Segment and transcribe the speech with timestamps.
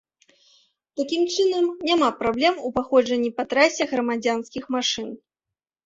[1.01, 5.09] Такім чынам, няма праблем у праходжанні па трасе грамадзянскіх машын.